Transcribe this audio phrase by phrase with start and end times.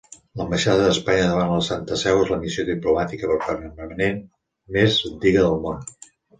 [0.39, 4.21] L'Ambaixada d'Espanya davant la Santa Seu és la missió diplomàtica permanent
[4.79, 5.89] més antiga del món.